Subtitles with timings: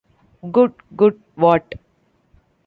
[0.51, 1.75] Good, good- What!